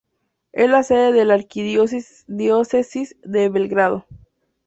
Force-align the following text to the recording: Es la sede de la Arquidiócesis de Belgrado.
Es 0.51 0.67
la 0.67 0.81
sede 0.81 1.11
de 1.11 1.25
la 1.25 1.35
Arquidiócesis 1.35 2.25
de 3.21 3.49
Belgrado. 3.49 4.07